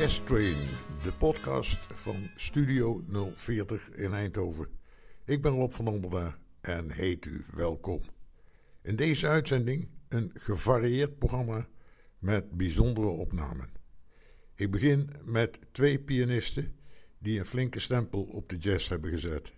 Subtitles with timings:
[0.00, 0.56] Jazz Train,
[1.02, 3.04] de podcast van Studio
[3.34, 4.68] 040 in Eindhoven.
[5.24, 8.00] Ik ben Rob van Omberda en heet u welkom.
[8.82, 11.68] In deze uitzending een gevarieerd programma
[12.18, 13.68] met bijzondere opnamen.
[14.54, 16.76] Ik begin met twee pianisten
[17.18, 19.52] die een flinke stempel op de jazz hebben gezet.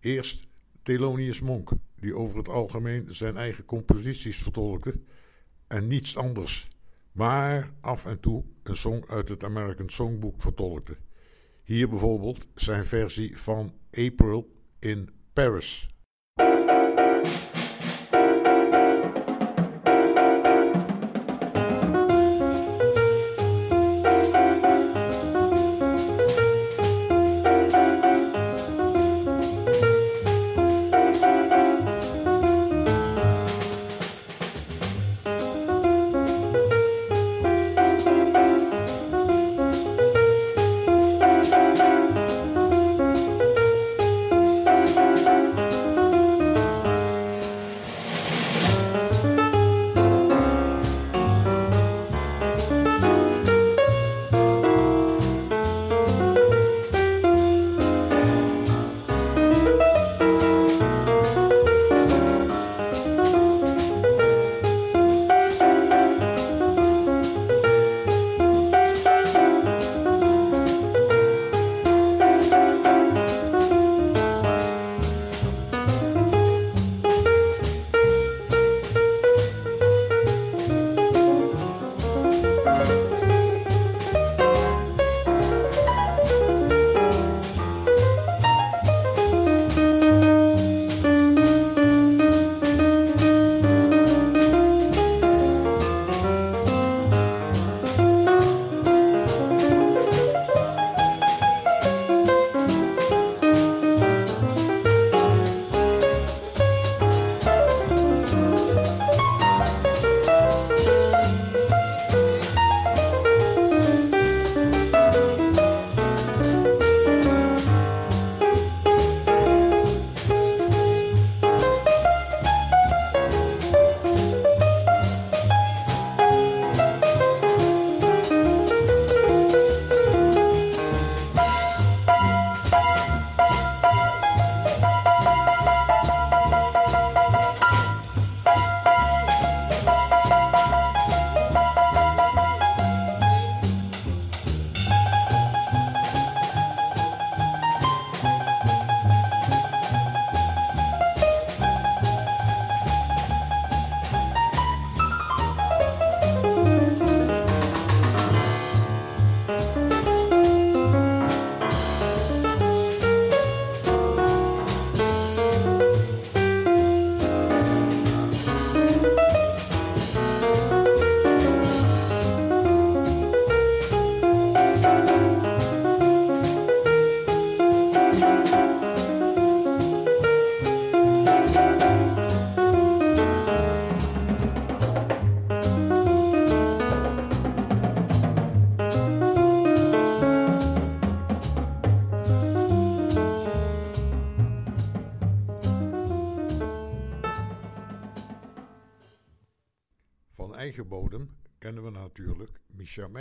[0.00, 0.46] Eerst
[0.82, 1.70] Thelonious Monk,
[2.00, 5.00] die over het algemeen zijn eigen composities vertolkte
[5.66, 6.68] en niets anders,
[7.12, 10.96] maar af en toe een song uit het American Songbook vertolkte.
[11.64, 15.88] Hier bijvoorbeeld zijn versie van April in Paris.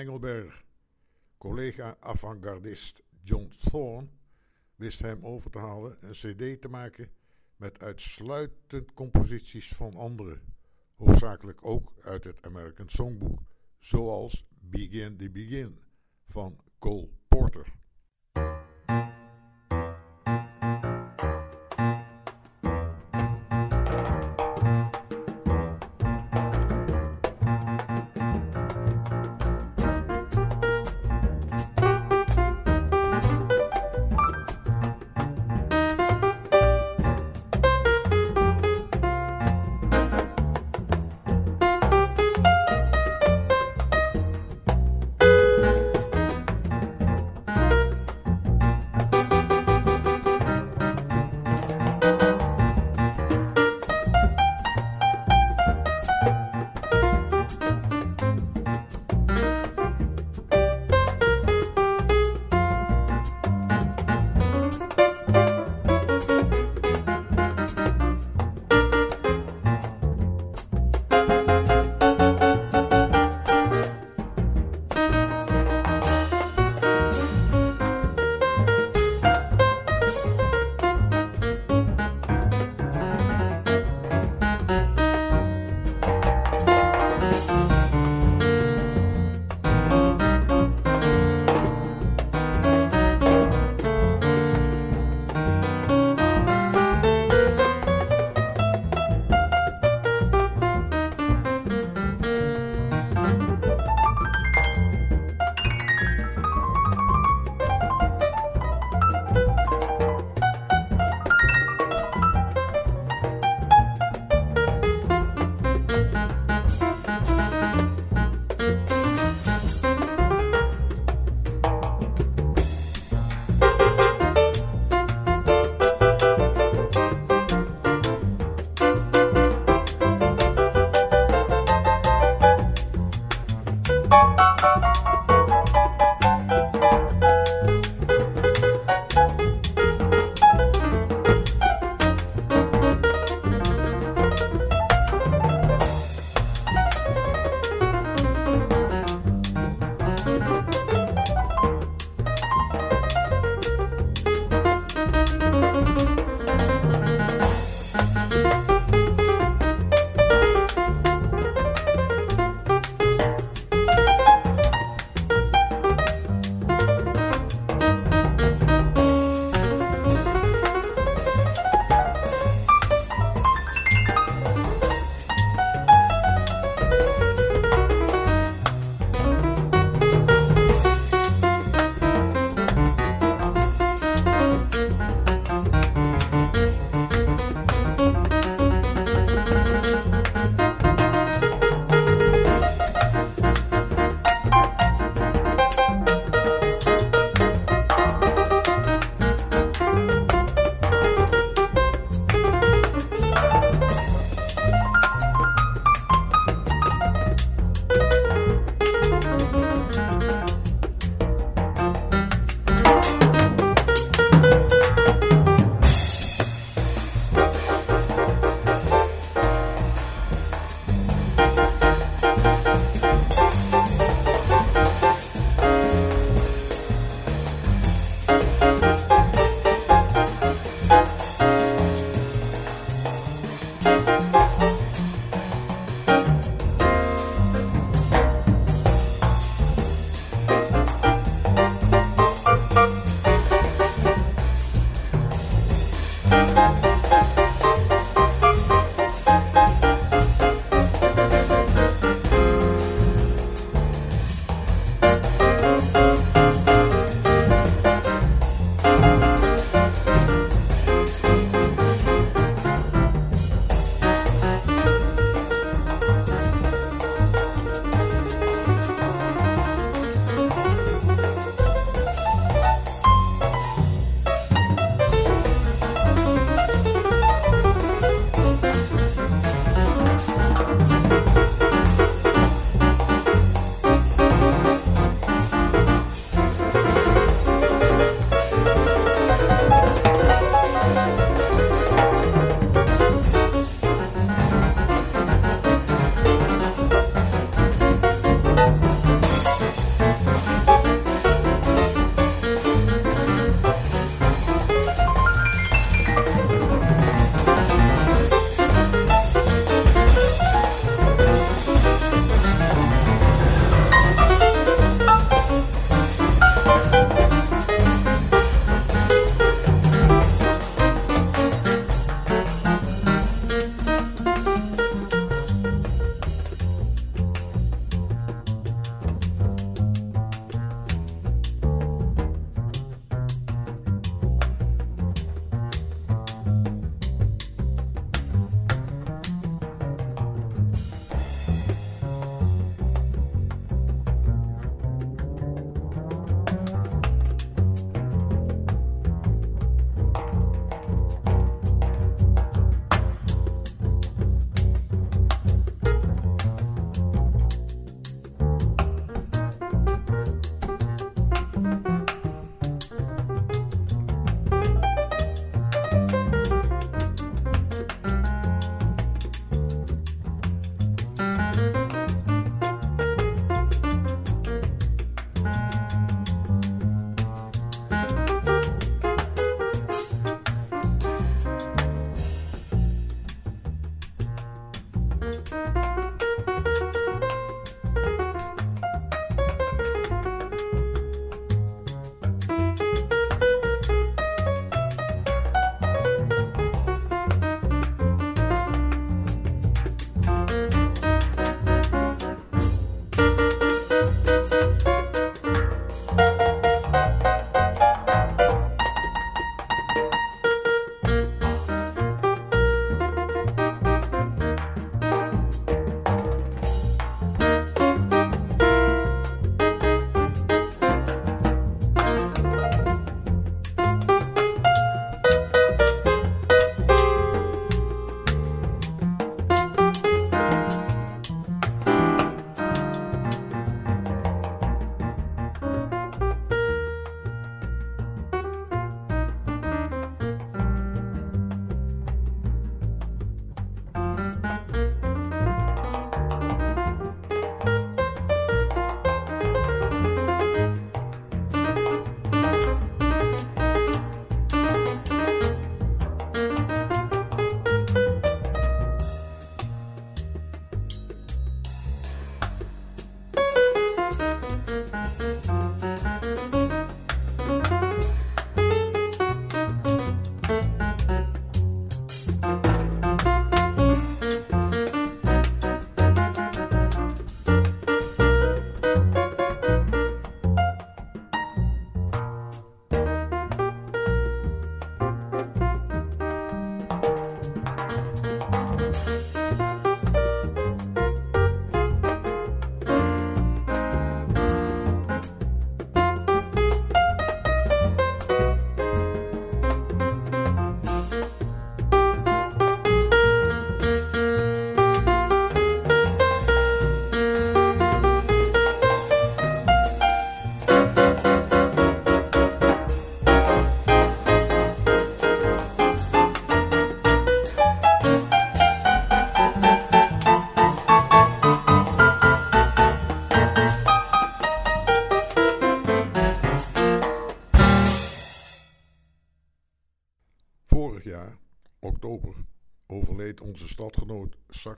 [0.01, 0.63] Micha Mengelberg.
[1.37, 4.07] Collega avant-gardist John Thorne
[4.75, 7.09] wist hem over te halen een cd te maken
[7.55, 10.41] met uitsluitend composities van anderen,
[10.95, 13.39] hoofdzakelijk ook uit het American Songbook,
[13.79, 15.79] zoals Begin the Begin
[16.27, 17.80] van Cole Porter.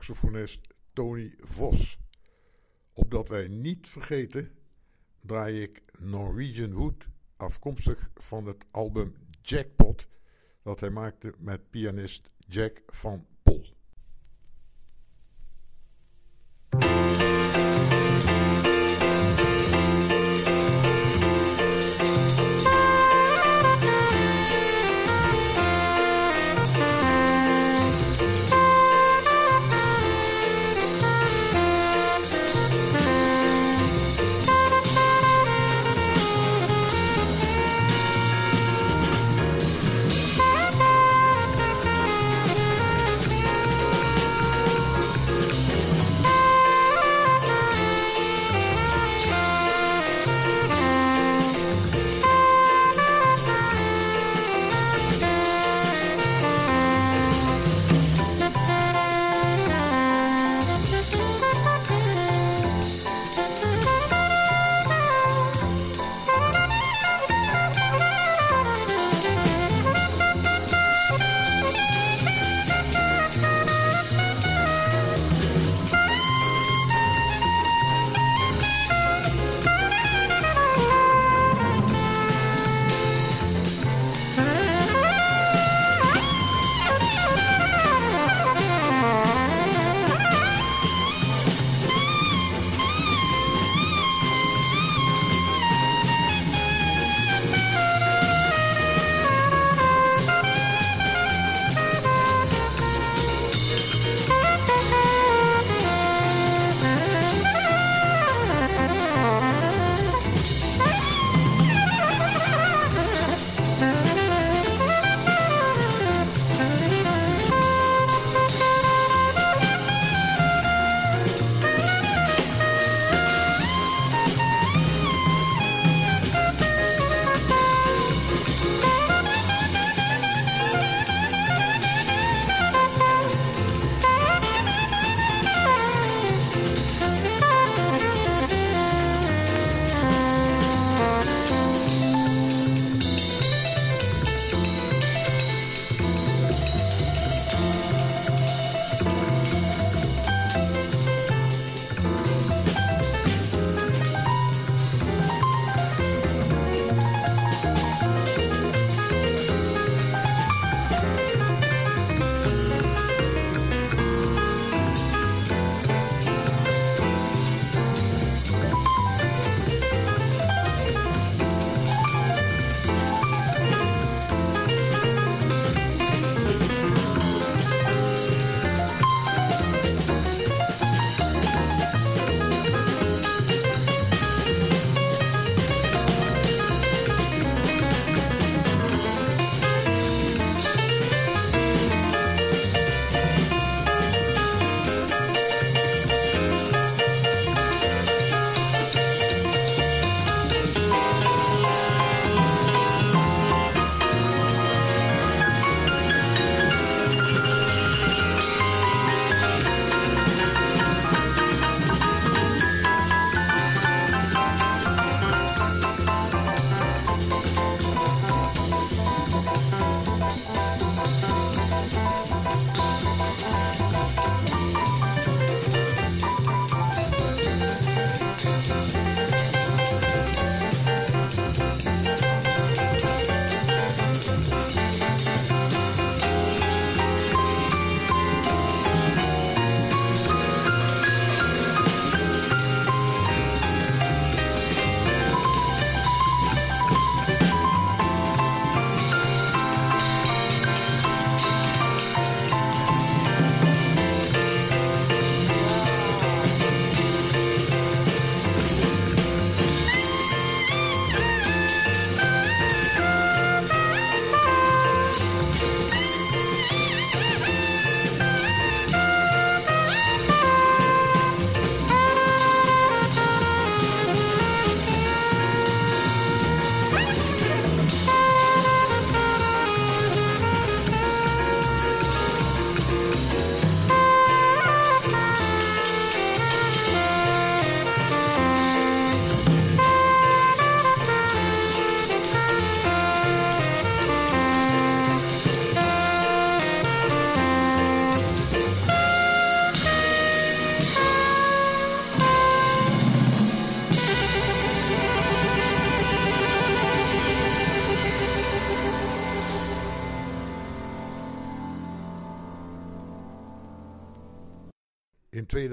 [0.03, 0.59] Saxofonist
[0.93, 1.97] Tony Vos.
[2.93, 4.51] Opdat wij niet vergeten,
[5.21, 7.07] draai ik Norwegian Wood,
[7.37, 10.07] afkomstig van het album Jackpot,
[10.63, 13.65] dat hij maakte met pianist Jack van Pol.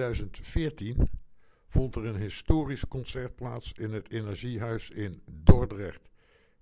[0.01, 1.09] 2014
[1.67, 6.09] vond er een historisch concert plaats in het Energiehuis in Dordrecht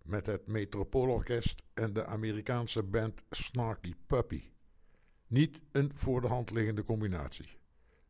[0.03, 4.42] met het Metropoolorkest en de Amerikaanse band Snarky Puppy.
[5.27, 7.59] Niet een voor de hand liggende combinatie.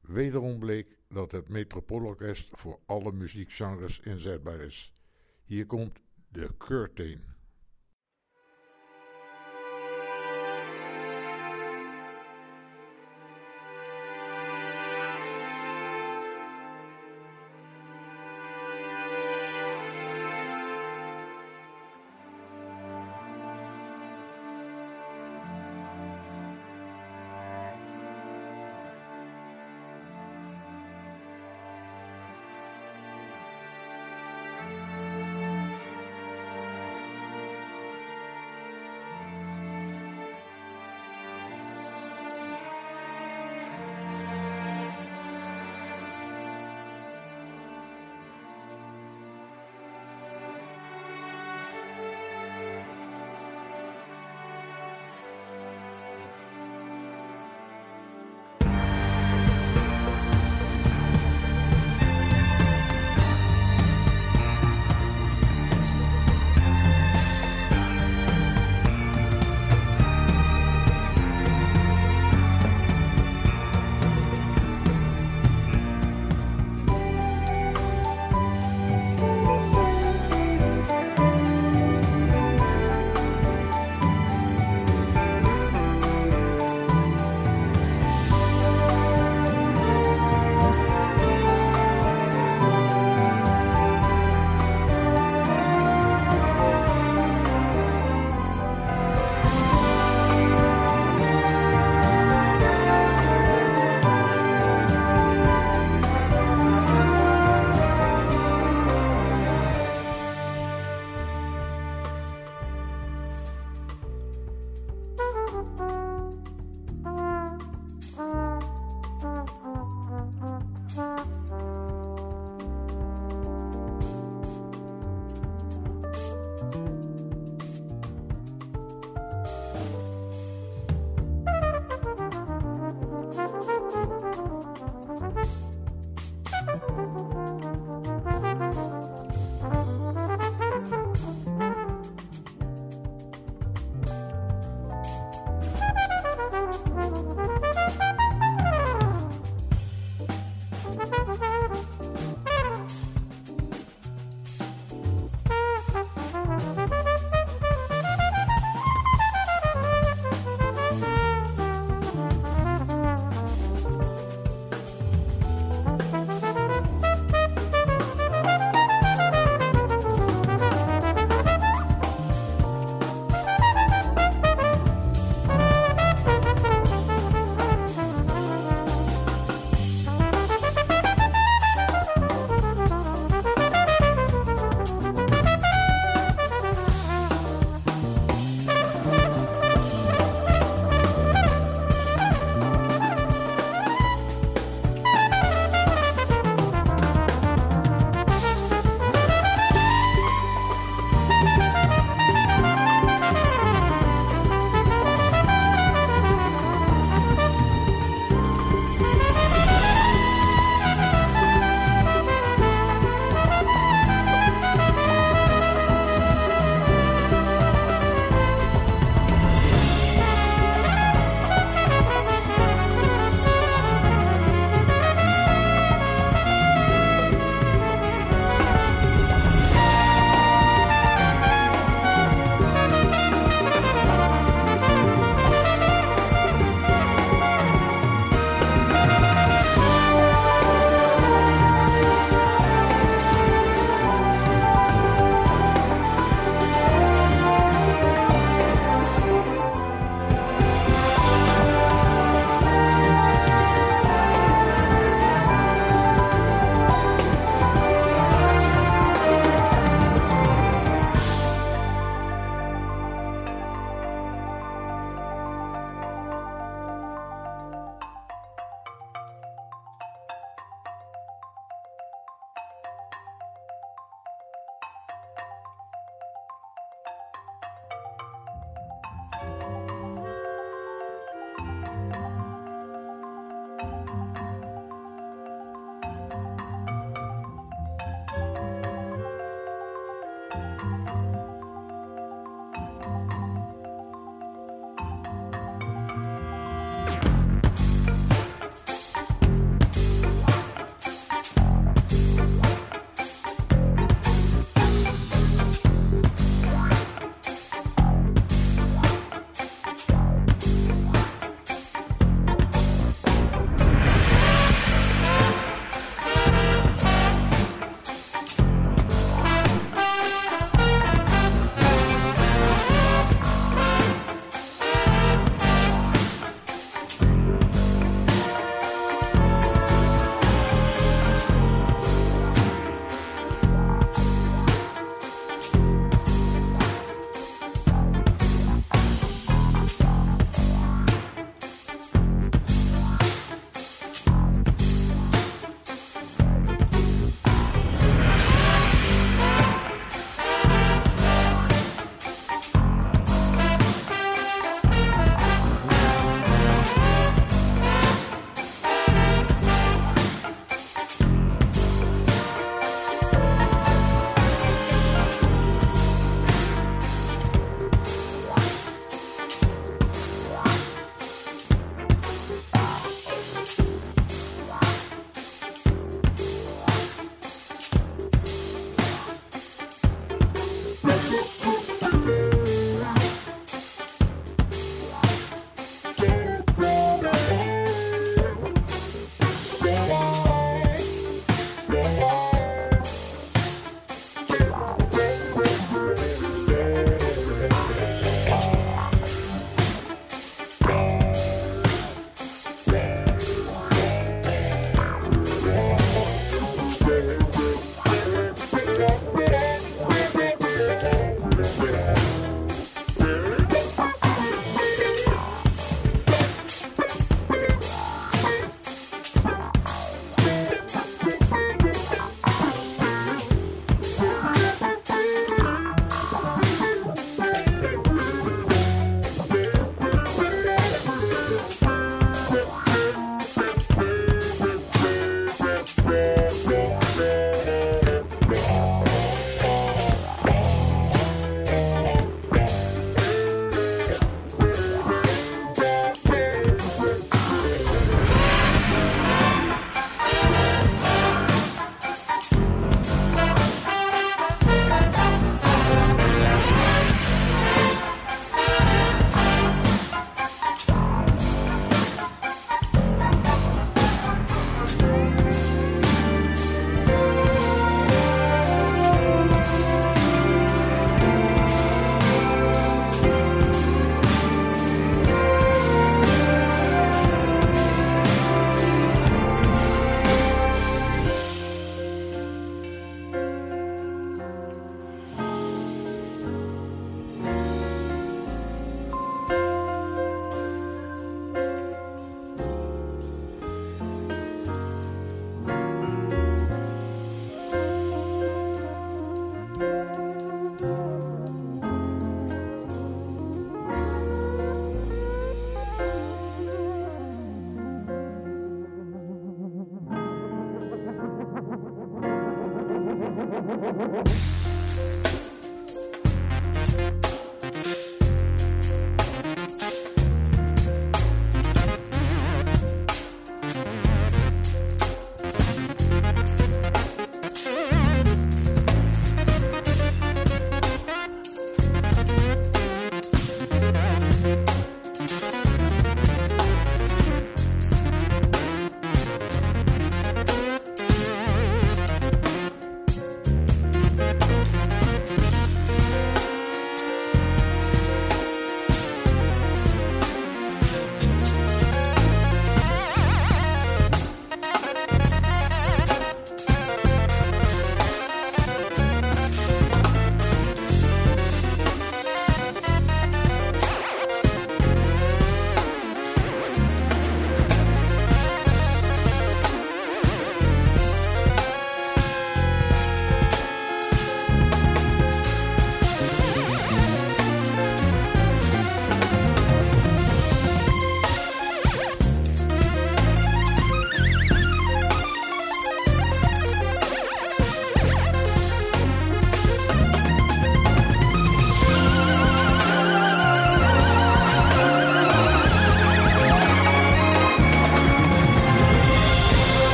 [0.00, 4.92] Wederom bleek dat het Metropoolorkest voor alle muziekgenres inzetbaar is.
[5.44, 7.35] Hier komt de Curtain.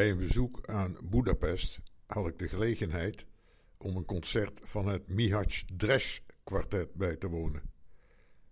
[0.00, 3.26] Bij een bezoek aan Budapest had ik de gelegenheid
[3.78, 7.62] om een concert van het Mihac Dresch kwartet bij te wonen.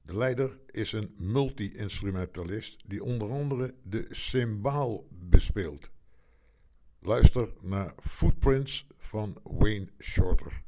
[0.02, 5.90] De leider is een multi-instrumentalist die onder andere de cymbaal bespeelt.
[7.00, 10.62] Luister naar Footprints van Wayne Shorter.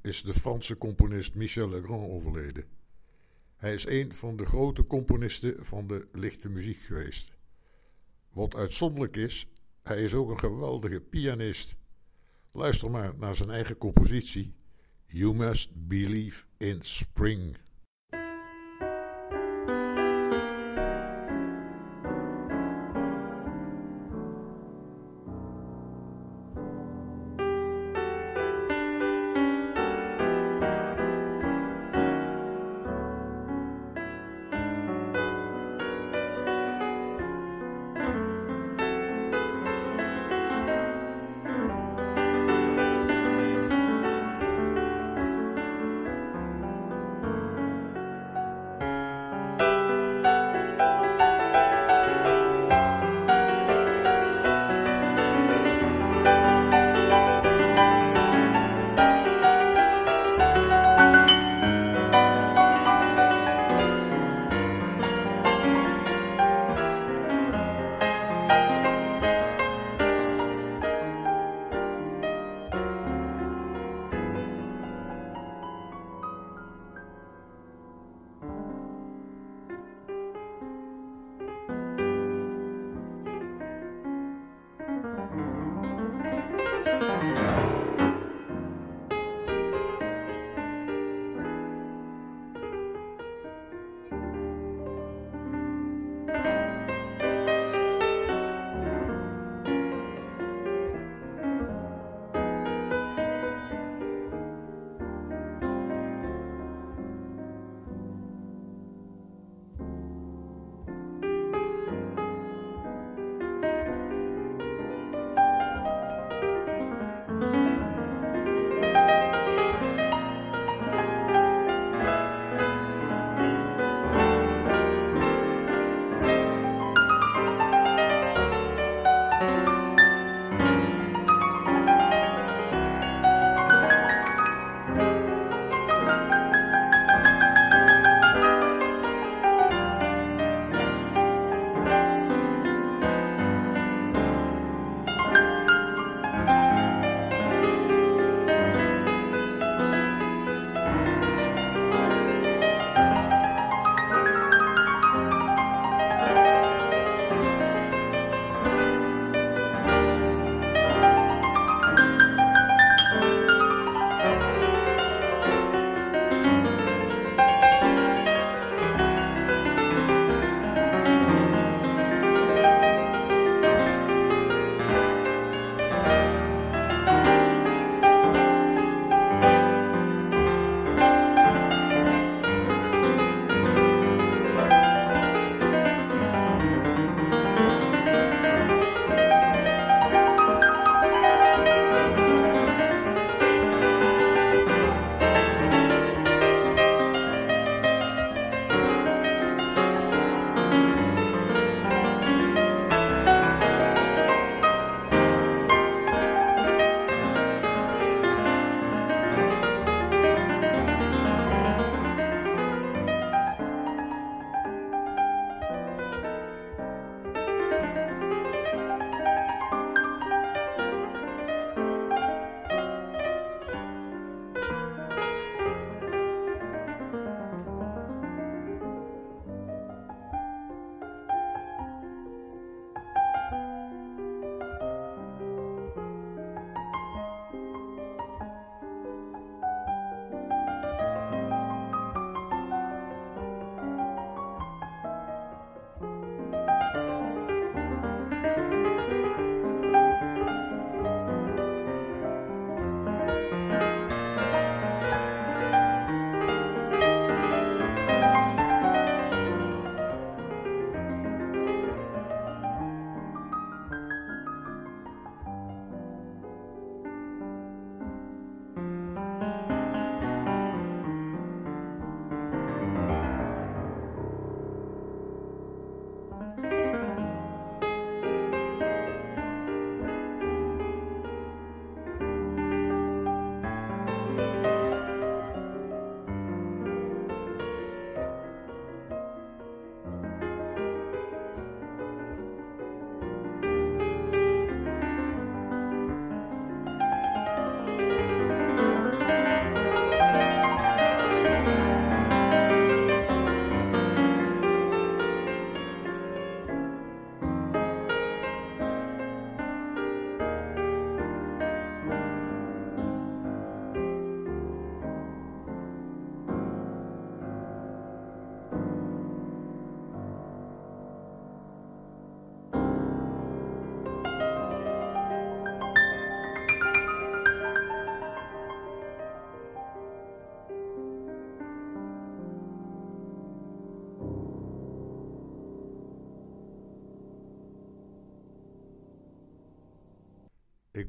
[0.00, 2.64] Is de Franse componist Michel Legrand overleden.
[3.56, 7.32] Hij is een van de grote componisten van de lichte muziek geweest.
[8.32, 9.46] Wat uitzonderlijk is,
[9.82, 11.74] hij is ook een geweldige pianist.
[12.52, 14.54] Luister maar naar zijn eigen compositie
[15.06, 17.56] You Must Believe in Spring.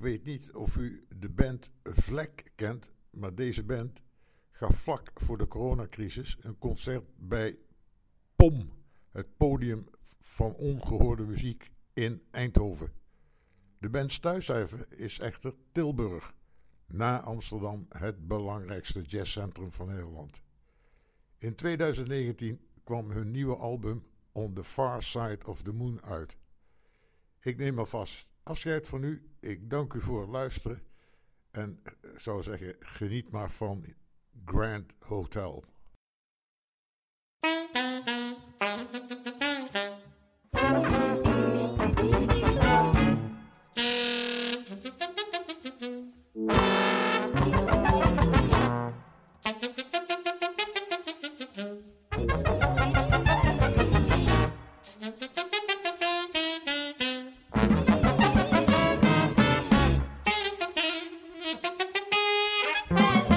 [0.02, 4.02] Ik weet niet of u de band Vlek kent, maar deze band
[4.52, 7.60] gaf vlak voor de coronacrisis een concert bij
[8.36, 8.72] POM,
[9.10, 9.88] het podium
[10.20, 12.92] van ongehoorde muziek in Eindhoven.
[13.78, 16.34] De band's thuiscijfer is echter Tilburg,
[16.86, 20.42] na Amsterdam het belangrijkste jazzcentrum van Nederland.
[21.38, 26.38] In 2019 kwam hun nieuwe album On the Far Side of the Moon uit.
[27.40, 29.30] Ik neem alvast afscheid van u.
[29.40, 30.82] Ik dank u voor het luisteren.
[31.52, 31.82] En
[32.16, 33.86] zou zeggen, geniet maar van
[34.46, 35.66] Grand Hotel.
[62.94, 63.31] Bye.